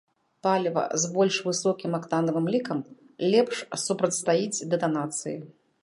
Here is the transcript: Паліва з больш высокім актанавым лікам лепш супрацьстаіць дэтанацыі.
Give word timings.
Паліва 0.45 0.83
з 1.03 1.11
больш 1.17 1.35
высокім 1.49 1.91
актанавым 1.99 2.45
лікам 2.57 2.79
лепш 3.35 3.57
супрацьстаіць 3.87 4.63
дэтанацыі. 4.75 5.37